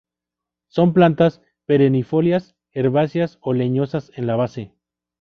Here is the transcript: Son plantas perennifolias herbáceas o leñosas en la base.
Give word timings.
Son 0.67 0.93
plantas 0.93 1.41
perennifolias 1.67 2.55
herbáceas 2.71 3.37
o 3.39 3.53
leñosas 3.53 4.11
en 4.15 4.25
la 4.25 4.35
base. 4.35 4.73